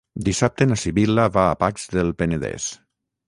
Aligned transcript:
Dissabte 0.27 0.65
na 0.69 0.77
Sibil·la 0.83 1.27
va 1.35 1.45
a 1.49 1.59
Pacs 1.65 1.85
del 1.97 2.11
Penedès. 2.23 2.69